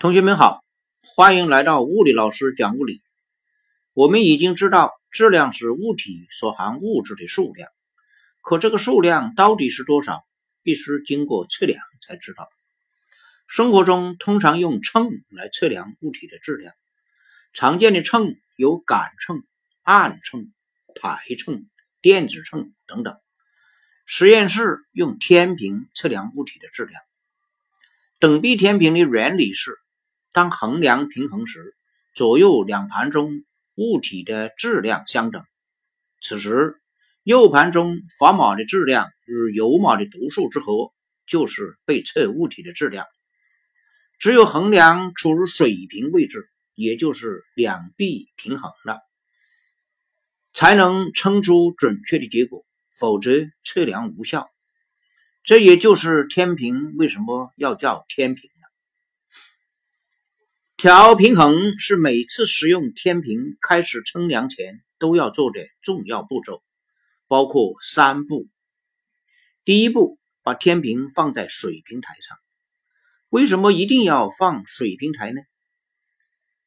[0.00, 0.62] 同学们好，
[1.02, 3.02] 欢迎来到物理老师讲物理。
[3.94, 7.68] 我们已经知道质量是物体所含物质的数量，
[8.40, 10.24] 可这个数量到底是多少，
[10.62, 12.48] 必须经过测量才知道。
[13.48, 16.72] 生活中通常用秤来测量物体的质量，
[17.52, 19.42] 常见的秤有杆秤、
[19.82, 20.52] 暗秤、
[20.94, 21.68] 台秤、
[22.00, 23.18] 电子秤等等。
[24.06, 27.02] 实验室用天平测量物体的质量。
[28.20, 29.76] 等比天平的原理是。
[30.38, 31.74] 当衡量平衡时，
[32.14, 33.42] 左右两盘中
[33.74, 35.42] 物体的质量相等。
[36.22, 36.80] 此时，
[37.24, 40.92] 右盘中砝码的质量与油码的读数之和，
[41.26, 43.04] 就是被测物体的质量。
[44.20, 49.00] 只有衡量处于水平位置，也就是两臂平衡了，
[50.54, 52.64] 才能称出准确的结果，
[52.96, 53.32] 否则
[53.64, 54.48] 测量无效。
[55.42, 58.48] 这也就是天平为什么要叫天平。
[60.80, 66.62] 调平衡是每次使用天平开始称量前都要做的重要步骤，
[67.26, 68.46] 包括三步。
[69.64, 72.38] 第一步，把天平放在水平台上。
[73.28, 75.40] 为什么一定要放水平台呢？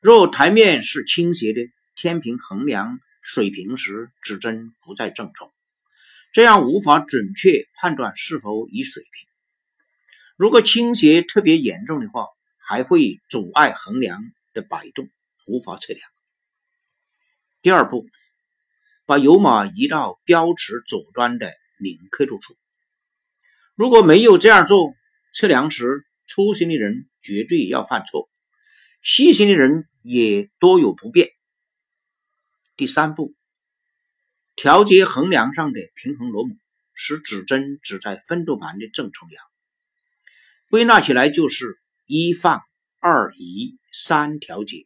[0.00, 1.60] 若台面是倾斜的，
[1.94, 5.48] 天平衡量水平时指针不在正中，
[6.32, 9.28] 这样无法准确判断是否已水平。
[10.36, 12.26] 如果倾斜特别严重的话，
[12.72, 14.18] 还会阻碍衡量
[14.54, 15.06] 的摆动，
[15.46, 16.08] 无法测量。
[17.60, 18.08] 第二步，
[19.04, 22.56] 把油码移到标尺左端的零刻度处。
[23.74, 24.94] 如果没有这样做，
[25.34, 28.30] 测量时粗心的人绝对要犯错，
[29.02, 31.28] 细心的人也多有不便。
[32.78, 33.34] 第三步，
[34.56, 36.56] 调节衡量上的平衡螺母，
[36.94, 39.44] 使指针指在分度盘的正中央。
[40.70, 41.81] 归纳起来就是。
[42.14, 42.60] 一放，
[43.00, 44.84] 二移，三调节。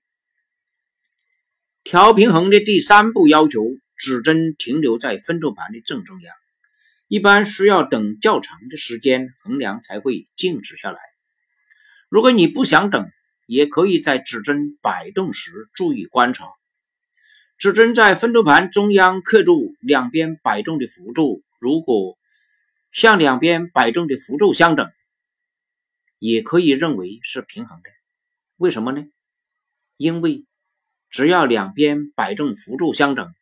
[1.82, 3.64] 调平衡的第三步要求
[3.97, 6.32] 指针停留在分度盘的正中央，
[7.09, 11.00] 一般需要等较长的时间，衡量才会静止下来。
[12.09, 13.10] 如果你不想等，
[13.48, 16.47] 也可以在指针摆动时注意观察，
[17.58, 22.16] 指针在分度盘中央刻度两边摆动的幅度，如果
[22.93, 24.88] 向两边摆动的幅度相等。
[26.19, 27.91] 也可以认为是平衡的，
[28.56, 29.04] 为什么呢？
[29.97, 30.44] 因为
[31.10, 33.34] 只要两边摆动幅度相等，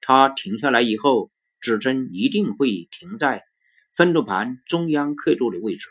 [0.00, 1.30] 它停下来以后，
[1.60, 3.44] 指针一定会停在
[3.94, 5.88] 分度盘中央刻度的位置。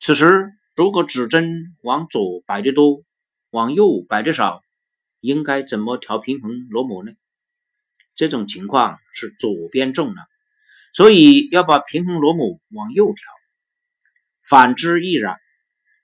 [0.00, 3.04] 此时，如果指针往左摆的多，
[3.50, 4.62] 往右摆的少，
[5.20, 7.12] 应该怎么调平衡螺母呢？
[8.14, 10.26] 这种情况是左边重了，
[10.92, 13.41] 所以要把平衡螺母往右调。
[14.52, 15.38] 反之亦然。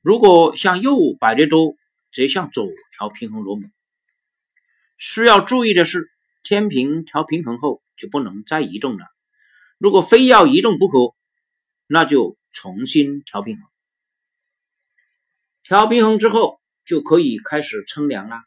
[0.00, 1.76] 如果向右摆得多，
[2.14, 2.66] 则向左
[2.96, 3.68] 调平衡螺母。
[4.96, 6.08] 需要注意的是，
[6.42, 9.04] 天平调平衡后就不能再移动了。
[9.76, 11.14] 如果非要移动不可，
[11.86, 13.66] 那就重新调平衡。
[15.62, 18.40] 调平衡之后，就可以开始称量了。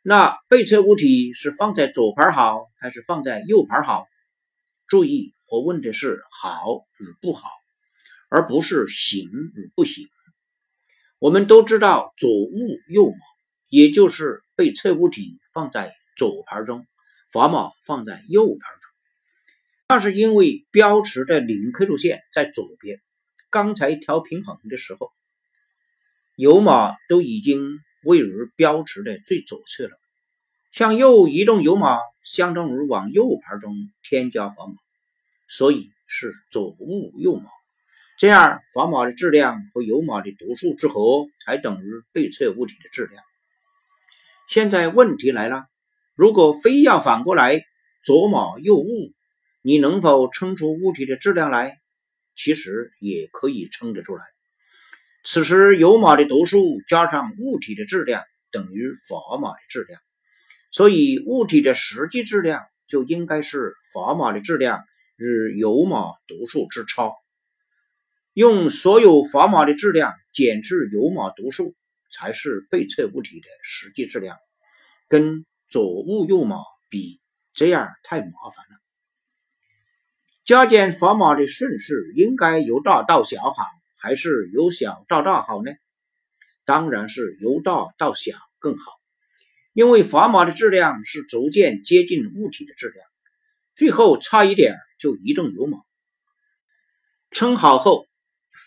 [0.00, 4.06] 那被测物体是放在左盘好，还是放在右盘好？
[4.86, 7.50] 注意，我问的是好与不好。
[8.28, 10.08] 而不是行与不行。
[11.18, 13.16] 我们都知道左物右码，
[13.68, 16.86] 也就是被测物体放在左盘中，
[17.32, 18.90] 砝码放在右盘中。
[19.88, 23.00] 那是因为标尺的零刻度线在左边。
[23.50, 25.10] 刚才调平衡的时候，
[26.36, 29.98] 油码都已经位于标尺的最左侧了。
[30.70, 34.74] 向右移动油码，相当于往右盘中添加砝码，
[35.48, 37.48] 所以是左物右码。
[38.18, 43.22] 这样，砝码的质量和油码的读数之和才等于被测物体的质量。
[44.48, 45.66] 现在问题来了，
[46.16, 47.62] 如果非要反过来，
[48.04, 49.12] 左码右物，
[49.62, 51.78] 你能否称出物体的质量来？
[52.34, 54.24] 其实也可以称得出来。
[55.22, 60.00] 此时，油码的读数加上物体的质量等于砝码的质量，
[60.72, 64.82] 所以物体的实际质量就应该是砝码的质量
[65.16, 67.12] 与油码读数之差。
[68.38, 71.74] 用所有砝码的质量减去油码读数，
[72.08, 74.36] 才是被测物体的实际质量。
[75.08, 76.58] 跟左物右码
[76.88, 77.20] 比，
[77.52, 78.78] 这样太麻烦了。
[80.44, 83.64] 加减砝码的顺序应该由大到小好，
[83.98, 85.72] 还是由小到大好呢？
[86.64, 88.92] 当然是由大到小更好，
[89.72, 93.04] 因为砝码的质量是逐渐接近物体的质量，
[93.74, 95.78] 最后差一点就移动油码。
[97.32, 98.07] 称好后。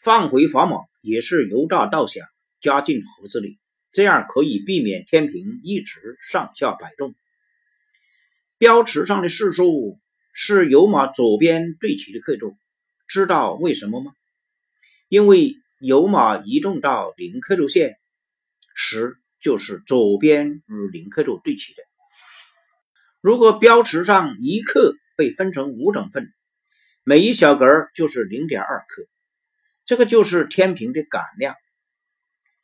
[0.04, 2.22] 放回砝码也是由大到小，
[2.60, 3.60] 加进盒子里，
[3.92, 7.14] 这样可以避免天平一直上下摆动。
[8.58, 10.00] 标尺上的示数
[10.34, 12.56] 是油码左边对齐的刻度，
[13.08, 14.14] 知道为什么吗？
[15.10, 17.98] 因为油码移动到零刻度线
[18.74, 21.84] 时，就是左边与零刻度对齐的。
[23.20, 26.32] 如果标尺上一克被分成五等份，
[27.04, 29.04] 每一小格就是零点二克，
[29.92, 31.54] 这个就是天平的感量。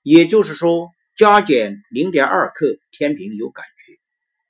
[0.02, 4.00] 也就是说，加减零点二克，天平有感觉；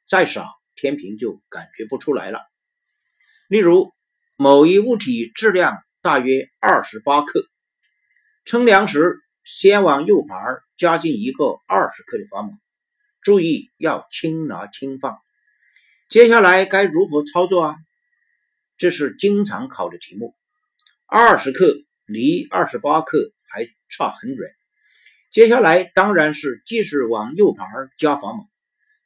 [0.07, 2.41] 再少，天平就感觉不出来了。
[3.47, 3.95] 例如，
[4.35, 7.47] 某一物体质量大约二十八克，
[8.45, 10.39] 称量时先往右盘
[10.77, 12.59] 加进一个二十克的砝码，
[13.23, 15.18] 注意要轻拿轻放。
[16.09, 17.75] 接下来该如何操作啊？
[18.77, 20.35] 这是经常考的题目。
[21.07, 21.73] 二十克
[22.07, 24.50] 离二十八克还差很远。
[25.30, 27.68] 接下来当然是继续往右盘
[27.98, 28.45] 加砝码，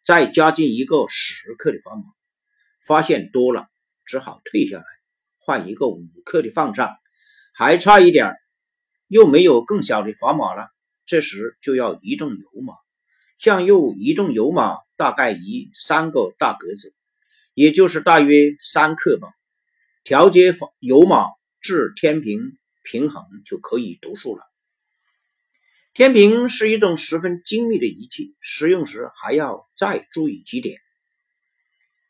[0.06, 2.03] 再加进一个十克的砝码。
[2.86, 3.68] 发现多了，
[4.06, 4.83] 只好退下来，
[5.38, 6.98] 换一个五克的放上。
[7.53, 8.36] 还差一点，
[9.07, 10.69] 又没有更小的砝码了。
[11.06, 12.74] 这时就要移动油码，
[13.38, 16.95] 向右移动油码，大概移三个大格子，
[17.53, 19.27] 也就是大约三克吧。
[20.03, 21.25] 调节油码
[21.59, 24.43] 至天平平衡就可以读数了。
[25.93, 30.79] 天平是一种十分精密的仪器，使用时还要再注意几点：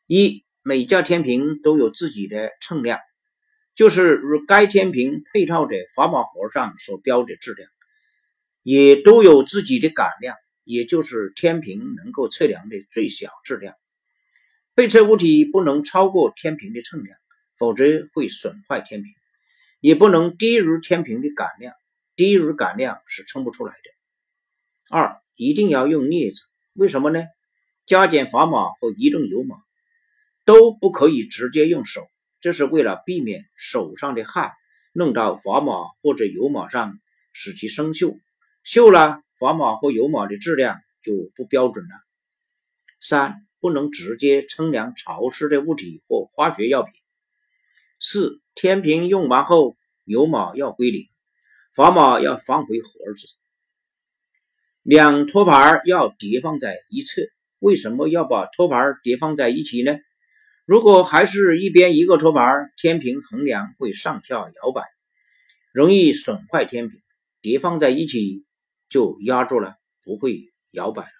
[0.07, 2.99] 一、每架天平都有自己的称量，
[3.73, 7.69] 就是与该天平配套的砝码盒上所标的质量，
[8.61, 13.73] 也都有自己的感量，也就是天平能够测量的最小质量。
[14.75, 17.17] 被测物体不能超过天平的称量。
[17.57, 17.83] 否则
[18.15, 19.13] 会损坏天平，
[19.81, 21.73] 也不能低于天平的感量，
[22.15, 23.79] 低于感量是称不出来的。
[24.89, 26.41] 二，一定要用镊子，
[26.73, 27.23] 为什么呢？
[27.87, 29.57] 加减砝码和移动油码
[30.45, 32.07] 都不可以直接用手，
[32.39, 34.51] 这是为了避免手上的汗
[34.93, 36.99] 弄到砝码或者油码上，
[37.33, 38.19] 使其生锈，
[38.63, 41.95] 锈了，砝码或油码的质量就不标准了。
[43.01, 46.93] 三，不能直接称量潮湿的物体或化学药品。
[48.03, 51.07] 四天平用完后，油码要归零，
[51.75, 53.27] 砝码要放回盒子。
[54.81, 57.21] 两托盘要叠放在一侧。
[57.59, 59.99] 为什么要把托盘叠放在一起呢？
[60.65, 64.81] 如果还是一边一个托盘，天平衡量会上下摇摆，
[65.71, 66.99] 容易损坏天平。
[67.39, 68.47] 叠放在一起
[68.89, 71.11] 就压住了，不会摇摆了。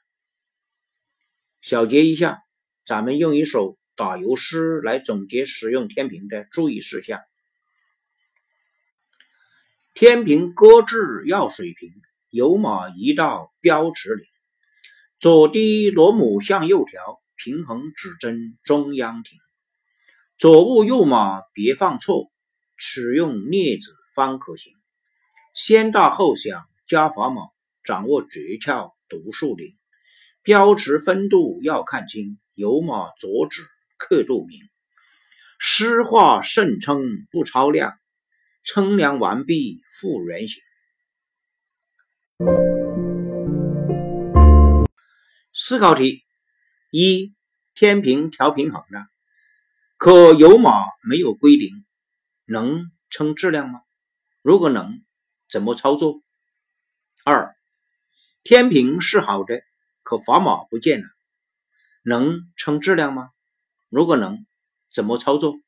[1.62, 2.42] 小结一下，
[2.88, 3.78] 咱们用一首。
[4.02, 7.22] 打油诗来总结使用天平的注意事项：
[9.94, 11.94] 天平搁置要水平，
[12.32, 14.26] 油码移到标尺里，
[15.20, 19.38] 左低螺母向右调，平衡指针中央停。
[20.40, 22.32] 左物右码别放错，
[22.76, 24.74] 使用镊子方可行。
[25.54, 27.44] 先大后小加砝码，
[27.84, 29.78] 掌握诀窍读数灵。
[30.42, 33.62] 标尺分度要看清，油码左指。
[34.02, 34.60] 刻度名，
[35.60, 38.00] 湿化盛称不超量，
[38.64, 40.60] 称量完毕复原形。
[45.54, 46.24] 思考题：
[46.90, 47.36] 一、
[47.76, 49.06] 天平调平衡了，
[49.98, 50.72] 可有码
[51.08, 51.86] 没有归零，
[52.46, 53.82] 能称质量吗？
[54.42, 55.04] 如果能，
[55.48, 56.24] 怎么操作？
[57.24, 57.56] 二、
[58.42, 59.62] 天平是好的，
[60.02, 61.08] 可砝码不见了，
[62.02, 63.30] 能称质量吗？
[63.92, 64.46] 如果能，
[64.90, 65.60] 怎么操作？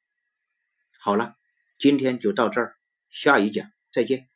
[0.97, 1.35] 好了，
[1.77, 2.77] 今天就到这儿，
[3.09, 4.29] 下一讲再见。